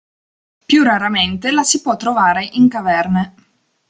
Più 0.65 0.81
raramente 0.81 1.51
la 1.51 1.61
si 1.61 1.79
può 1.83 1.95
trovare 1.95 2.43
in 2.53 2.67
caverne. 2.69 3.35